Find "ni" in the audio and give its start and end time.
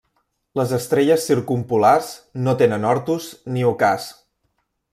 3.57-3.67